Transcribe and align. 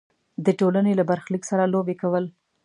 د 0.45 0.47
ټولنې 0.59 0.93
له 0.99 1.03
برخلیک 1.09 1.43
سره 1.51 1.63
لوبې 1.73 1.95
کول. 2.01 2.25